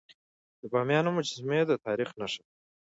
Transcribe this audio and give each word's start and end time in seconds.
د 0.61 0.63
بامیانو 0.71 1.15
مجسمي 1.17 1.61
د 1.67 1.71
تاریخ 1.85 2.09
نښه 2.19 2.41
ده. 2.45 2.51